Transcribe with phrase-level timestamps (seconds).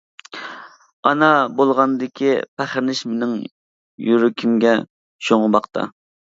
[1.09, 1.29] ئانا
[1.59, 3.37] بولغاندىكى پەخىرلىنىش مېنىڭ
[4.09, 4.77] يۈرىكىمگە
[5.31, 5.89] شۇڭغۇماقتا.